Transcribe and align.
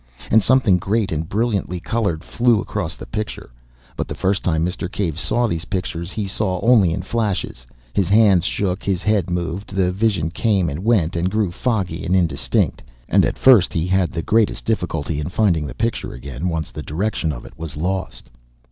And 0.31 0.41
something 0.41 0.77
great 0.79 1.11
and 1.11 1.29
brilliantly 1.29 1.79
coloured 1.79 2.23
flew 2.23 2.59
across 2.59 2.95
the 2.95 3.05
picture. 3.05 3.51
But 3.95 4.07
the 4.07 4.15
first 4.15 4.41
time 4.43 4.65
Mr. 4.65 4.91
Cave 4.91 5.19
saw 5.19 5.45
these 5.45 5.65
pictures 5.65 6.11
he 6.11 6.25
saw 6.25 6.59
only 6.61 6.91
in 6.91 7.03
flashes, 7.03 7.67
his 7.93 8.09
hands 8.09 8.43
shook, 8.43 8.81
his 8.83 9.03
head 9.03 9.29
moved, 9.29 9.75
the 9.75 9.91
vision 9.91 10.31
came 10.31 10.69
and 10.69 10.83
went, 10.83 11.15
and 11.15 11.29
grew 11.29 11.51
foggy 11.51 12.03
and 12.03 12.15
indistinct. 12.15 12.81
And 13.09 13.23
at 13.23 13.37
first 13.37 13.73
he 13.73 13.85
had 13.85 14.09
the 14.09 14.23
greatest 14.23 14.65
difficulty 14.65 15.19
in 15.19 15.29
finding 15.29 15.67
the 15.67 15.75
picture 15.75 16.13
again 16.13 16.49
once 16.49 16.71
the 16.71 16.81
direction 16.81 17.31
of 17.31 17.45
it 17.45 17.53
was 17.55 17.77
lost. 17.77 18.31